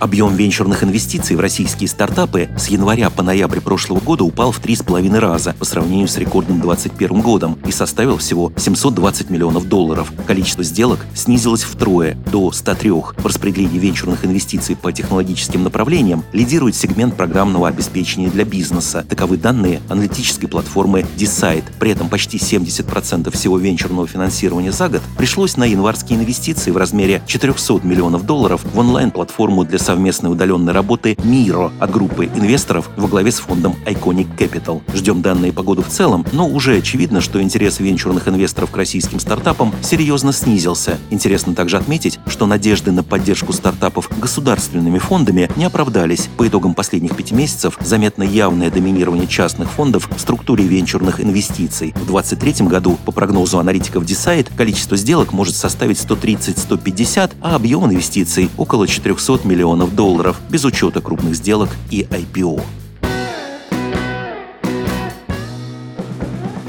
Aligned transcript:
Объем 0.00 0.34
венчурных 0.34 0.82
инвестиций 0.82 1.36
в 1.36 1.40
российские 1.40 1.86
стартапы 1.86 2.48
с 2.56 2.68
января 2.68 3.10
по 3.10 3.22
ноябрь 3.22 3.60
прошлого 3.60 4.00
года 4.00 4.24
упал 4.24 4.50
в 4.50 4.58
3,5 4.58 5.18
раза 5.18 5.54
по 5.58 5.66
сравнению 5.66 6.08
с 6.08 6.16
рекордным 6.16 6.58
2021 6.58 7.20
годом 7.20 7.58
и 7.66 7.70
составил 7.70 8.16
всего 8.16 8.50
720 8.56 9.28
миллионов 9.28 9.68
долларов. 9.68 10.10
Количество 10.26 10.64
сделок 10.64 11.00
снизилось 11.14 11.64
втрое, 11.64 12.16
до 12.32 12.50
103. 12.50 12.90
В 12.90 13.26
распределении 13.26 13.78
венчурных 13.78 14.24
инвестиций 14.24 14.74
по 14.74 14.90
технологическим 14.90 15.64
направлениям 15.64 16.24
лидирует 16.32 16.76
сегмент 16.76 17.14
программного 17.14 17.68
обеспечения 17.68 18.30
для 18.30 18.46
бизнеса. 18.46 19.04
Таковы 19.06 19.36
данные 19.36 19.82
аналитической 19.90 20.46
платформы 20.46 21.04
Decide. 21.18 21.64
При 21.78 21.90
этом 21.90 22.08
почти 22.08 22.38
70% 22.38 23.30
всего 23.32 23.58
венчурного 23.58 24.06
финансирования 24.06 24.72
за 24.72 24.88
год 24.88 25.02
пришлось 25.18 25.58
на 25.58 25.64
январские 25.64 26.18
инвестиции 26.18 26.70
в 26.70 26.78
размере 26.78 27.20
400 27.26 27.80
миллионов 27.82 28.24
долларов 28.24 28.62
в 28.64 28.78
онлайн-платформу 28.78 29.66
для 29.66 29.78
совместной 29.90 30.30
удаленной 30.30 30.72
работы 30.72 31.16
Миро 31.24 31.72
от 31.80 31.90
группы 31.90 32.26
инвесторов 32.26 32.88
во 32.96 33.08
главе 33.08 33.32
с 33.32 33.40
фондом 33.40 33.74
Iconic 33.86 34.28
Capital. 34.38 34.82
Ждем 34.94 35.20
данные 35.20 35.52
по 35.52 35.64
году 35.64 35.82
в 35.82 35.88
целом, 35.88 36.24
но 36.30 36.46
уже 36.46 36.76
очевидно, 36.76 37.20
что 37.20 37.42
интерес 37.42 37.80
венчурных 37.80 38.28
инвесторов 38.28 38.70
к 38.70 38.76
российским 38.76 39.18
стартапам 39.18 39.74
серьезно 39.82 40.32
снизился. 40.32 40.96
Интересно 41.10 41.56
также 41.56 41.76
отметить, 41.76 42.20
что 42.28 42.46
надежды 42.46 42.92
на 42.92 43.02
поддержку 43.02 43.52
стартапов 43.52 44.08
государственными 44.20 45.00
фондами 45.00 45.50
не 45.56 45.64
оправдались. 45.64 46.28
По 46.36 46.46
итогам 46.46 46.74
последних 46.74 47.16
пяти 47.16 47.34
месяцев 47.34 47.76
заметно 47.80 48.22
явное 48.22 48.70
доминирование 48.70 49.26
частных 49.26 49.72
фондов 49.72 50.08
в 50.14 50.20
структуре 50.20 50.62
венчурных 50.66 51.20
инвестиций. 51.20 51.94
В 51.96 52.06
2023 52.06 52.68
году, 52.68 52.96
по 53.04 53.10
прогнозу 53.10 53.58
аналитиков 53.58 54.04
Decide, 54.04 54.46
количество 54.56 54.96
сделок 54.96 55.32
может 55.32 55.56
составить 55.56 55.98
130-150, 55.98 57.32
а 57.40 57.56
объем 57.56 57.86
инвестиций 57.86 58.50
около 58.56 58.86
400 58.86 59.40
миллионов 59.48 59.79
миллионов 59.80 59.94
долларов 59.94 60.40
без 60.50 60.64
учета 60.64 61.00
крупных 61.00 61.34
сделок 61.34 61.70
и 61.90 62.02
IPO. 62.02 62.79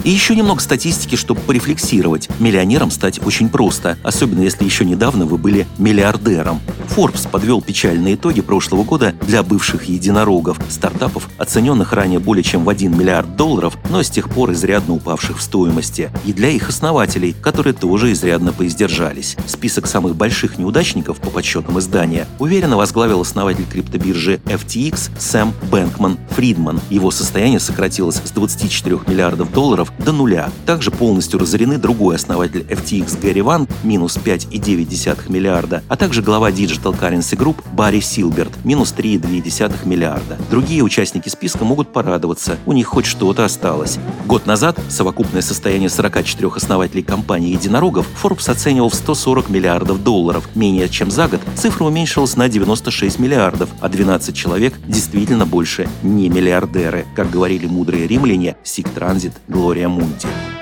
И 0.04 0.10
еще 0.10 0.36
немного 0.36 0.62
статистики, 0.62 1.16
чтобы 1.16 1.42
порефлексировать. 1.42 2.30
Миллионером 2.40 2.90
стать 2.90 3.20
очень 3.26 3.50
просто, 3.50 3.98
особенно 4.04 4.42
если 4.42 4.66
еще 4.66 4.84
недавно 4.84 5.26
вы 5.26 5.38
были 5.38 5.68
миллиардером. 5.78 6.60
Forbes 6.96 7.30
подвел 7.30 7.62
печальные 7.62 8.16
итоги 8.16 8.42
прошлого 8.42 8.84
года 8.84 9.14
для 9.28 9.44
бывших 9.44 9.86
единорогов, 9.86 10.60
стартапов, 10.70 11.30
оцененных 11.38 11.94
ранее 11.94 12.20
более 12.20 12.44
чем 12.44 12.66
в 12.66 12.70
1 12.70 12.98
миллиард 12.98 13.36
долларов, 13.36 13.78
но 13.90 14.04
с 14.04 14.10
тех 14.10 14.30
пор 14.30 14.52
изрядно 14.52 14.96
упавших 14.96 15.38
в 15.38 15.42
стоимости. 15.42 16.10
И 16.26 16.34
для 16.34 16.50
их 16.50 16.70
основателей, 16.70 17.34
которые 17.34 17.74
тоже 17.74 18.12
изрядно 18.12 18.52
поиздержались. 18.52 19.38
Список 19.46 19.88
самых 19.88 20.16
больших 20.16 20.58
неудачников 20.58 21.20
по 21.20 21.30
подсчетам 21.30 21.80
издания 21.80 22.28
уверенно 22.40 22.76
возглавил 22.76 23.22
основатель 23.22 23.66
криптобиржи 23.66 24.42
FTX 24.46 25.12
Сэм 25.18 25.54
Бэнкман 25.70 26.18
Фридман. 26.32 26.82
Его 26.90 27.12
состояние 27.12 27.60
сократилось 27.60 28.22
с 28.24 28.32
24 28.32 29.00
миллиардов 29.08 29.54
долларов 29.54 29.91
до 30.00 30.12
нуля. 30.12 30.50
Также 30.66 30.92
полностью 30.92 31.40
разорены 31.40 31.78
другой 31.78 32.16
основатель 32.16 32.66
FTX 32.70 33.20
Гэри 33.22 33.42
Ван, 33.42 33.68
минус 33.84 34.18
5,9 34.18 35.32
миллиарда, 35.32 35.84
а 35.88 35.96
также 35.96 36.22
глава 36.22 36.52
Digital 36.52 36.98
Currency 37.00 37.38
Group 37.38 37.58
Барри 37.74 38.00
Силберт, 38.00 38.52
минус 38.64 38.94
3,2 38.98 39.88
миллиарда. 39.88 40.38
Другие 40.50 40.84
участники 40.84 41.30
списка 41.30 41.66
могут 41.66 41.94
порадоваться, 41.94 42.58
у 42.66 42.74
них 42.74 42.88
хоть 42.88 43.06
что-то 43.06 43.46
осталось. 43.46 44.00
Год 44.26 44.46
назад 44.46 44.80
совокупное 44.90 45.42
состояние 45.42 45.90
44 45.90 46.52
основателей 46.56 47.04
компании 47.04 47.52
единорогов 47.52 48.08
Forbes 48.22 48.50
оценивал 48.50 48.90
в 48.90 48.96
140 48.96 49.50
миллиардов 49.50 50.04
долларов. 50.04 50.50
Менее 50.56 50.90
чем 50.90 51.12
за 51.12 51.28
год 51.28 51.42
цифра 51.56 51.86
уменьшилась 51.86 52.36
на 52.36 52.50
96 52.50 53.20
миллиардов, 53.20 53.70
а 53.80 53.90
12 53.90 54.36
человек 54.36 54.74
действительно 54.88 55.46
больше 55.46 55.88
не 56.04 56.30
миллиардеры, 56.30 57.06
как 57.16 57.30
говорили 57.30 57.66
мудрые 57.66 58.08
римляне 58.08 58.56
Сик 58.64 58.90
Транзит 58.90 59.34
Глория 59.48 59.81
Мунди. 59.88 60.61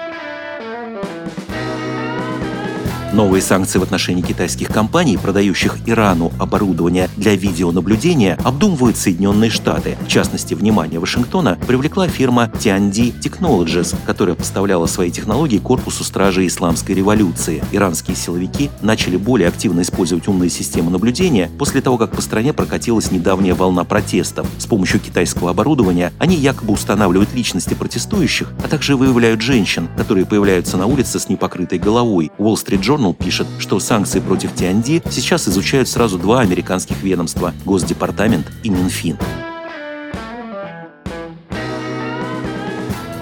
Новые 3.12 3.42
санкции 3.42 3.80
в 3.80 3.84
отношении 3.84 4.22
китайских 4.22 4.68
компаний, 4.68 5.18
продающих 5.18 5.80
Ирану 5.88 6.32
оборудование 6.38 7.10
для 7.18 7.36
видеонаблюдения, 7.36 8.38
обдумывают 8.44 8.98
Соединенные 8.98 9.50
Штаты. 9.50 9.98
В 10.06 10.08
частности, 10.08 10.54
внимание 10.54 11.00
Вашингтона 11.00 11.58
привлекла 11.68 12.08
фирма 12.08 12.52
Tiandi 12.54 13.20
Technologies, 13.20 13.96
которая 14.06 14.36
поставляла 14.36 14.86
свои 14.86 15.10
технологии 15.10 15.58
корпусу 15.58 16.04
стражи 16.04 16.46
исламской 16.46 16.94
революции. 16.94 17.64
Иранские 17.72 18.16
силовики 18.16 18.70
начали 18.84 19.18
более 19.18 19.48
активно 19.48 19.82
использовать 19.82 20.28
умные 20.28 20.52
системы 20.52 20.92
наблюдения 20.92 21.50
после 21.58 21.82
того, 21.82 21.98
как 21.98 22.12
по 22.12 22.22
стране 22.22 22.54
прокатилась 22.54 23.10
недавняя 23.10 23.56
волна 23.56 23.86
протестов. 23.86 24.46
С 24.60 24.68
помощью 24.68 25.00
китайского 25.00 25.50
оборудования 25.50 26.14
они 26.20 26.36
якобы 26.36 26.74
устанавливают 26.74 27.34
личности 27.34 27.74
протестующих, 27.74 28.54
а 28.64 28.68
также 28.68 28.96
выявляют 28.96 29.42
женщин, 29.42 29.90
которые 29.98 30.28
появляются 30.28 30.78
на 30.78 30.86
улице 30.86 31.20
с 31.20 31.28
непокрытой 31.28 31.80
головой. 31.80 32.32
Wall 32.38 32.54
Street 32.54 32.82
Journal 32.82 32.99
Journal 33.00 33.16
пишет, 33.16 33.48
что 33.60 33.80
санкции 33.80 34.20
против 34.20 34.54
Тианди 34.54 35.02
сейчас 35.10 35.48
изучают 35.48 35.88
сразу 35.88 36.18
два 36.18 36.42
американских 36.42 37.02
ведомства– 37.02 37.54
Госдепартамент 37.66 38.52
и 38.64 38.70
Минфин. 38.70 39.18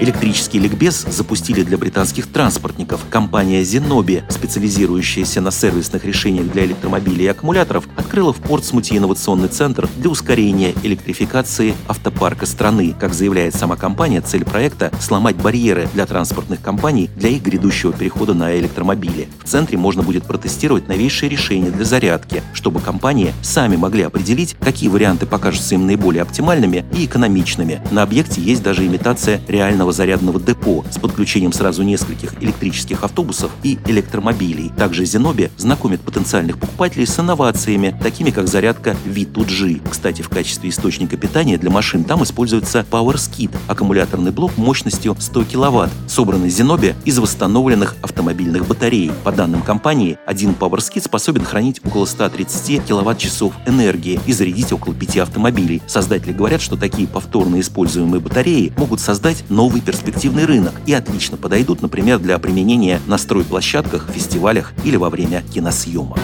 Электрический 0.00 0.60
ликбез 0.60 1.04
запустили 1.10 1.64
для 1.64 1.76
британских 1.76 2.28
транспортников. 2.28 3.00
Компания 3.10 3.62
Zenobi, 3.62 4.22
специализирующаяся 4.30 5.40
на 5.40 5.50
сервисных 5.50 6.04
решениях 6.04 6.52
для 6.52 6.66
электромобилей 6.66 7.24
и 7.24 7.28
аккумуляторов, 7.28 7.88
открыла 7.96 8.32
в 8.32 8.36
Портсмуте 8.36 8.96
инновационный 8.96 9.48
центр 9.48 9.88
для 9.96 10.08
ускорения 10.08 10.72
электрификации 10.84 11.74
автопарка 11.88 12.46
страны. 12.46 12.94
Как 12.98 13.12
заявляет 13.12 13.56
сама 13.56 13.74
компания, 13.74 14.20
цель 14.20 14.44
проекта– 14.44 14.92
сломать 15.00 15.34
барьеры 15.34 15.88
для 15.94 16.06
транспортных 16.06 16.62
компаний 16.62 17.10
для 17.16 17.30
их 17.30 17.42
грядущего 17.42 17.92
перехода 17.92 18.34
на 18.34 18.56
электромобили. 18.56 19.28
В 19.42 19.48
центре 19.48 19.78
можно 19.78 20.04
будет 20.04 20.24
протестировать 20.24 20.86
новейшие 20.86 21.28
решения 21.28 21.70
для 21.70 21.84
зарядки, 21.84 22.44
чтобы 22.52 22.78
компании 22.78 23.34
сами 23.42 23.74
могли 23.74 24.02
определить, 24.02 24.54
какие 24.60 24.88
варианты 24.88 25.26
покажутся 25.26 25.74
им 25.74 25.86
наиболее 25.86 26.22
оптимальными 26.22 26.84
и 26.96 27.04
экономичными. 27.04 27.82
На 27.90 28.04
объекте 28.04 28.40
есть 28.40 28.62
даже 28.62 28.86
имитация 28.86 29.40
реального 29.48 29.87
центрального 29.88 29.92
зарядного 29.92 30.40
депо 30.40 30.84
с 30.90 30.98
подключением 30.98 31.52
сразу 31.52 31.82
нескольких 31.82 32.42
электрических 32.42 33.02
автобусов 33.02 33.50
и 33.62 33.78
электромобилей. 33.86 34.70
Также 34.76 35.04
Зеноби 35.04 35.50
знакомит 35.56 36.00
потенциальных 36.00 36.58
покупателей 36.58 37.06
с 37.06 37.18
инновациями, 37.18 37.98
такими 38.02 38.30
как 38.30 38.48
зарядка 38.48 38.96
V2G. 39.06 39.82
Кстати, 39.88 40.22
в 40.22 40.28
качестве 40.28 40.70
источника 40.70 41.16
питания 41.16 41.58
для 41.58 41.70
машин 41.70 42.04
там 42.04 42.22
используется 42.22 42.84
PowerSkid– 42.90 43.50
аккумуляторный 43.68 44.30
блок 44.30 44.56
мощностью 44.56 45.16
100 45.18 45.44
кВт, 45.44 45.90
собранный 46.08 46.50
Зеноби 46.50 46.94
из 47.04 47.18
восстановленных 47.18 47.96
автомобильных 48.02 48.66
батарей. 48.66 49.10
По 49.24 49.32
данным 49.32 49.62
компании, 49.62 50.18
один 50.26 50.52
PowerSkid 50.52 51.02
способен 51.02 51.44
хранить 51.44 51.80
около 51.84 52.06
130 52.06 52.86
кВт-часов 52.86 53.52
энергии 53.66 54.20
и 54.26 54.32
зарядить 54.32 54.72
около 54.72 54.94
5 54.94 55.18
автомобилей. 55.18 55.82
Создатели 55.86 56.32
говорят, 56.32 56.60
что 56.60 56.76
такие 56.76 57.08
повторно 57.08 57.60
используемые 57.60 58.20
батареи 58.20 58.72
могут 58.76 59.00
создать 59.00 59.44
новый 59.48 59.77
новый 59.78 59.80
перспективный 59.80 60.44
рынок 60.44 60.74
и 60.86 60.92
отлично 60.92 61.36
подойдут, 61.36 61.82
например, 61.82 62.18
для 62.18 62.38
применения 62.38 63.00
на 63.06 63.18
стройплощадках, 63.18 64.08
фестивалях 64.12 64.72
или 64.84 64.96
во 64.96 65.10
время 65.10 65.42
киносъемок. 65.52 66.18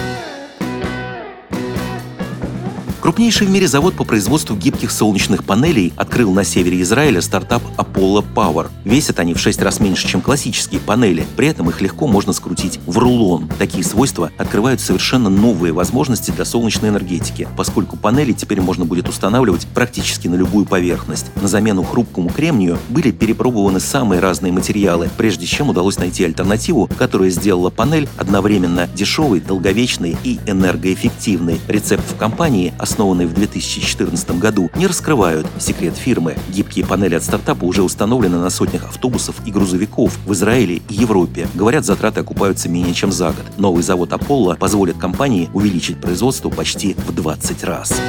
Крупнейший 3.05 3.47
в 3.47 3.51
мире 3.51 3.69
завод 3.69 3.93
по 3.97 4.05
производству 4.05 4.57
гибких 4.57 4.91
солнечных 4.91 5.45
панелей 5.45 5.93
открыл 5.95 6.33
на 6.33 6.43
севере 6.43 6.81
Израиля 6.81 7.21
стартап 7.21 7.63
Apollo 7.77 8.25
Power. 8.35 8.69
Весят 8.85 9.19
они 9.19 9.35
в 9.35 9.39
6 9.39 9.61
раз 9.61 9.79
меньше, 9.79 10.09
чем 10.09 10.23
классические 10.23 10.81
панели, 10.81 11.27
при 11.37 11.49
этом 11.49 11.69
их 11.69 11.83
легко 11.83 12.07
можно 12.07 12.33
скрутить 12.33 12.81
в 12.87 12.97
рулон. 12.97 13.47
Такие 13.59 13.85
свойства 13.85 14.31
открывают 14.39 14.81
совершенно 14.81 15.29
новые 15.29 15.75
возможности 15.75 16.31
для 16.31 16.47
солнечной 16.47 16.89
энергетики, 16.89 17.47
поскольку 17.59 17.99
панели 17.99 18.33
теперь 18.33 18.63
можно 18.63 18.87
будет 18.87 19.07
устанавливать 19.07 19.67
практически 19.75 20.27
на 20.27 20.37
любую 20.37 20.65
поверхность. 20.65 21.27
На 21.43 21.47
замену 21.49 21.83
хрупкому 21.83 22.31
кремнию 22.31 22.79
были 22.89 23.11
перепробованы 23.11 23.81
самые 23.81 24.23
разные 24.23 24.51
материалы, 24.51 25.11
прежде 25.19 25.45
чем 25.45 25.69
удалось 25.69 25.99
найти 25.99 26.25
альтернативу, 26.25 26.89
которая 26.97 27.29
сделала 27.29 27.69
панель 27.69 28.09
одновременно 28.17 28.89
дешевой, 28.95 29.41
долговечной 29.41 30.17
и 30.25 30.41
энергоэффективной. 30.47 31.61
Рецепт 31.69 32.11
в 32.11 32.17
компании– 32.17 32.73
основанные 32.95 33.27
в 33.27 33.35
2014 33.35 34.39
году, 34.39 34.71
не 34.77 34.87
раскрывают 34.87 35.49
секрет 35.59 35.97
фирмы. 35.97 36.37
Гибкие 36.51 36.87
панели 36.87 37.17
от 37.17 37.25
стартапа 37.25 37.65
уже 37.65 37.83
установлены 37.83 38.39
на 38.39 38.51
сотнях 38.51 38.85
автобусов 38.85 39.35
и 39.45 39.51
грузовиков 39.51 40.17
в 40.25 40.33
Израиле 40.33 40.77
и 40.89 40.95
Европе. 40.95 41.49
Говорят, 41.55 41.85
затраты 41.85 42.21
окупаются 42.21 42.69
менее 42.69 42.95
чем 42.95 43.11
за 43.11 43.33
год. 43.33 43.59
Новый 43.59 43.83
завод 43.83 44.11
Apollo 44.11 44.59
позволит 44.59 44.97
компании 44.97 45.51
увеличить 45.53 46.01
производство 46.01 46.51
почти 46.51 46.95
в 46.95 47.13
20 47.13 47.65
раз. 47.65 48.01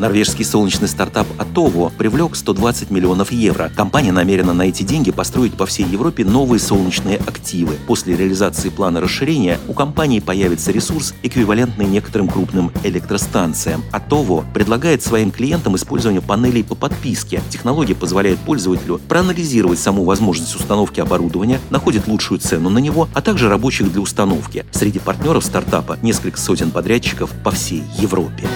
Норвежский 0.00 0.46
солнечный 0.46 0.88
стартап 0.88 1.26
Atovo 1.36 1.92
привлек 1.94 2.34
120 2.34 2.90
миллионов 2.90 3.32
евро. 3.32 3.70
Компания 3.76 4.12
намерена 4.12 4.54
на 4.54 4.62
эти 4.62 4.82
деньги 4.82 5.10
построить 5.10 5.52
по 5.52 5.66
всей 5.66 5.84
Европе 5.84 6.24
новые 6.24 6.58
солнечные 6.58 7.18
активы. 7.18 7.76
После 7.86 8.16
реализации 8.16 8.70
плана 8.70 9.02
расширения 9.02 9.60
у 9.68 9.74
компании 9.74 10.20
появится 10.20 10.72
ресурс, 10.72 11.12
эквивалентный 11.22 11.84
некоторым 11.84 12.28
крупным 12.28 12.72
электростанциям. 12.82 13.84
Atovo 13.92 14.42
предлагает 14.54 15.02
своим 15.02 15.30
клиентам 15.30 15.76
использование 15.76 16.22
панелей 16.22 16.64
по 16.64 16.74
подписке. 16.74 17.42
Технология 17.50 17.94
позволяет 17.94 18.38
пользователю 18.38 19.02
проанализировать 19.06 19.80
саму 19.80 20.04
возможность 20.04 20.56
установки 20.56 21.00
оборудования, 21.00 21.60
находит 21.68 22.08
лучшую 22.08 22.40
цену 22.40 22.70
на 22.70 22.78
него, 22.78 23.10
а 23.12 23.20
также 23.20 23.50
рабочих 23.50 23.92
для 23.92 24.00
установки. 24.00 24.64
Среди 24.70 24.98
партнеров 24.98 25.44
стартапа 25.44 25.98
несколько 26.00 26.40
сотен 26.40 26.70
подрядчиков 26.70 27.30
по 27.44 27.50
всей 27.50 27.82
Европе. 27.98 28.48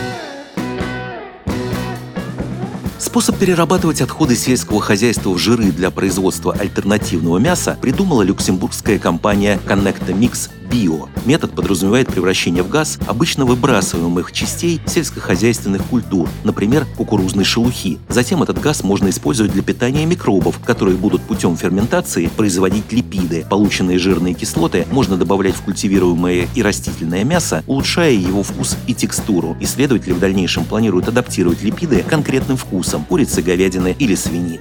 Способ 3.15 3.39
перерабатывать 3.39 4.01
отходы 4.01 4.35
сельского 4.35 4.81
хозяйства 4.81 5.31
в 5.31 5.39
жиры 5.39 5.71
для 5.71 5.93
производства 5.93 6.53
альтернативного 6.53 7.39
мяса 7.39 7.79
придумала 7.81 8.23
люксембургская 8.23 8.99
компания 8.99 9.61
Connecta 9.69 10.13
Mix 10.13 10.51
био. 10.75 11.09
Метод 11.25 11.55
подразумевает 11.55 12.09
превращение 12.09 12.63
в 12.63 12.69
газ 12.69 12.99
обычно 13.07 13.45
выбрасываемых 13.45 14.33
частей 14.33 14.81
сельскохозяйственных 14.87 15.85
культур, 15.85 16.29
например, 16.43 16.87
кукурузной 16.97 17.45
шелухи. 17.45 17.99
Затем 18.09 18.43
этот 18.43 18.61
газ 18.61 18.83
можно 18.83 19.09
использовать 19.09 19.53
для 19.53 19.63
питания 19.63 20.05
микробов, 20.05 20.59
которые 20.65 20.97
будут 20.97 21.23
путем 21.23 21.57
ферментации 21.57 22.27
производить 22.27 22.93
липиды. 22.93 23.47
Полученные 23.49 23.99
жирные 23.99 24.35
кислоты 24.35 24.87
можно 24.91 25.17
добавлять 25.17 25.55
в 25.55 25.63
культивируемое 25.63 26.49
и 26.55 26.63
растительное 26.63 27.25
мясо, 27.25 27.63
улучшая 27.67 28.13
его 28.13 28.43
вкус 28.43 28.77
и 28.87 28.95
текстуру. 28.95 29.57
Исследователи 29.61 30.13
в 30.13 30.19
дальнейшем 30.19 30.65
планируют 30.65 31.09
адаптировать 31.09 31.63
липиды 31.63 32.05
конкретным 32.09 32.57
вкусом 32.57 33.05
курицы, 33.05 33.43
говядины 33.43 33.95
или 33.99 34.15
свинины. 34.15 34.61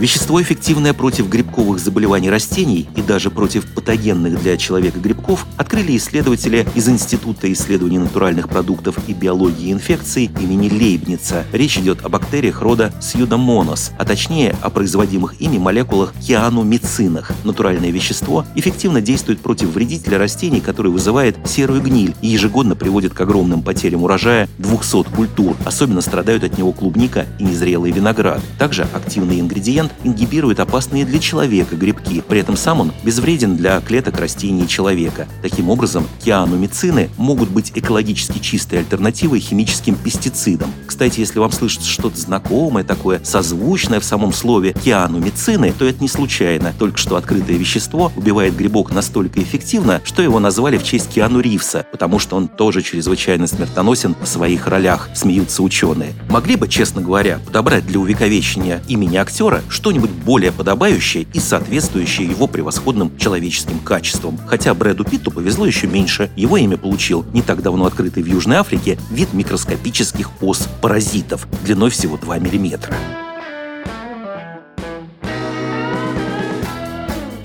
Вещество, 0.00 0.40
эффективное 0.40 0.94
против 0.94 1.28
грибковых 1.28 1.78
заболеваний 1.78 2.30
растений 2.30 2.88
и 2.96 3.02
даже 3.02 3.30
против 3.30 3.66
патогенных 3.66 4.40
для 4.40 4.56
человека 4.56 4.98
грибков, 4.98 5.44
открыли 5.58 5.94
исследователи 5.94 6.66
из 6.74 6.88
Института 6.88 7.52
исследований 7.52 7.98
натуральных 7.98 8.48
продуктов 8.48 8.96
и 9.08 9.12
биологии 9.12 9.70
инфекций 9.70 10.30
имени 10.40 10.70
Лейбница. 10.70 11.44
Речь 11.52 11.76
идет 11.76 12.02
о 12.02 12.08
бактериях 12.08 12.62
рода 12.62 12.94
Сьюдомонос, 13.02 13.92
а 13.98 14.06
точнее 14.06 14.56
о 14.62 14.70
производимых 14.70 15.38
ими 15.38 15.58
молекулах 15.58 16.14
кианумицинах. 16.26 17.32
Натуральное 17.44 17.90
вещество 17.90 18.46
эффективно 18.54 19.02
действует 19.02 19.40
против 19.40 19.68
вредителя 19.68 20.16
растений, 20.16 20.62
который 20.62 20.90
вызывает 20.90 21.36
серую 21.46 21.82
гниль 21.82 22.14
и 22.22 22.28
ежегодно 22.28 22.74
приводит 22.74 23.12
к 23.12 23.20
огромным 23.20 23.60
потерям 23.62 24.02
урожая 24.04 24.48
200 24.56 25.14
культур. 25.14 25.58
Особенно 25.66 26.00
страдают 26.00 26.42
от 26.42 26.56
него 26.56 26.72
клубника 26.72 27.26
и 27.38 27.44
незрелый 27.44 27.92
виноград. 27.92 28.40
Также 28.58 28.88
активный 28.94 29.40
ингредиент 29.40 29.89
ингибирует 30.04 30.60
опасные 30.60 31.04
для 31.04 31.18
человека 31.18 31.76
грибки, 31.76 32.22
при 32.26 32.40
этом 32.40 32.56
сам 32.56 32.80
он 32.80 32.92
безвреден 33.04 33.56
для 33.56 33.80
клеток 33.80 34.18
растений 34.18 34.68
человека. 34.68 35.28
Таким 35.42 35.70
образом, 35.70 36.06
кианумицины 36.24 37.10
могут 37.16 37.50
быть 37.50 37.72
экологически 37.74 38.38
чистой 38.38 38.80
альтернативой 38.80 39.40
химическим 39.40 39.94
пестицидам. 39.94 40.72
Кстати, 40.86 41.20
если 41.20 41.38
вам 41.38 41.52
слышится 41.52 41.88
что-то 41.88 42.18
знакомое 42.18 42.84
такое, 42.84 43.20
созвучное 43.24 44.00
в 44.00 44.04
самом 44.04 44.32
слове 44.32 44.72
кианумицины, 44.72 45.72
то 45.78 45.84
это 45.84 46.02
не 46.02 46.08
случайно. 46.08 46.74
Только 46.78 46.98
что 46.98 47.16
открытое 47.16 47.56
вещество 47.56 48.12
убивает 48.16 48.56
грибок 48.56 48.92
настолько 48.92 49.42
эффективно, 49.42 50.00
что 50.04 50.22
его 50.22 50.38
назвали 50.40 50.78
в 50.78 50.84
честь 50.84 51.08
Киану 51.08 51.40
Ривса, 51.40 51.86
потому 51.90 52.18
что 52.18 52.36
он 52.36 52.48
тоже 52.48 52.82
чрезвычайно 52.82 53.46
смертоносен 53.46 54.16
в 54.20 54.26
своих 54.26 54.66
ролях, 54.66 55.08
смеются 55.14 55.62
ученые. 55.62 56.14
Могли 56.28 56.56
бы, 56.56 56.68
честно 56.68 57.00
говоря, 57.00 57.40
подобрать 57.46 57.86
для 57.86 57.98
увековечения 57.98 58.82
имени 58.88 59.16
актера 59.16 59.62
что-нибудь 59.80 60.10
более 60.10 60.52
подобающее 60.52 61.26
и 61.32 61.40
соответствующее 61.40 62.28
его 62.28 62.46
превосходным 62.46 63.16
человеческим 63.16 63.78
качествам. 63.78 64.38
Хотя 64.46 64.74
Брэду 64.74 65.04
Питту 65.04 65.30
повезло 65.30 65.64
еще 65.64 65.86
меньше. 65.86 66.30
Его 66.36 66.58
имя 66.58 66.76
получил 66.76 67.24
не 67.32 67.40
так 67.40 67.62
давно 67.62 67.86
открытый 67.86 68.22
в 68.22 68.26
Южной 68.26 68.58
Африке 68.58 68.98
вид 69.10 69.32
микроскопических 69.32 70.30
ос-паразитов 70.42 71.48
длиной 71.64 71.88
всего 71.88 72.18
2 72.18 72.38
миллиметра. 72.40 72.94